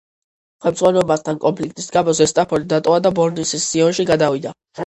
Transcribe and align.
ხელმძღვანელობასთან 0.65 1.37
კონფლიქტის 1.43 1.91
გამო 1.97 2.17
„ზესტაფონი“ 2.21 2.67
დატოვა 2.75 3.05
და 3.09 3.15
ბოლნისის 3.21 3.71
„სიონში“ 3.75 4.11
გადავიდა. 4.15 4.59